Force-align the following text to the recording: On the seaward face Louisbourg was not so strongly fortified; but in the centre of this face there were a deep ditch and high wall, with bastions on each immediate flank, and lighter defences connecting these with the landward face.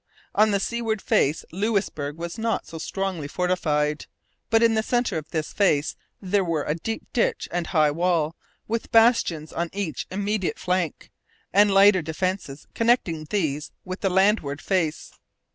On 0.33 0.49
the 0.49 0.59
seaward 0.59 0.99
face 0.99 1.45
Louisbourg 1.51 2.17
was 2.17 2.39
not 2.39 2.65
so 2.65 2.79
strongly 2.79 3.27
fortified; 3.27 4.07
but 4.49 4.63
in 4.63 4.73
the 4.73 4.81
centre 4.81 5.15
of 5.15 5.29
this 5.29 5.53
face 5.53 5.95
there 6.19 6.43
were 6.43 6.63
a 6.63 6.73
deep 6.73 7.03
ditch 7.13 7.47
and 7.51 7.67
high 7.67 7.91
wall, 7.91 8.35
with 8.67 8.91
bastions 8.91 9.53
on 9.53 9.69
each 9.73 10.07
immediate 10.09 10.57
flank, 10.57 11.11
and 11.53 11.71
lighter 11.71 12.01
defences 12.01 12.65
connecting 12.73 13.25
these 13.29 13.69
with 13.85 13.99
the 14.01 14.09
landward 14.09 14.59
face. 14.59 15.11